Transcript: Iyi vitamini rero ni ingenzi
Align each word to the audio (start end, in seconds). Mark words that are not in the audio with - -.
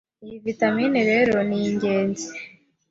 Iyi 0.25 0.37
vitamini 0.45 0.99
rero 1.11 1.35
ni 1.47 1.57
ingenzi 1.67 2.27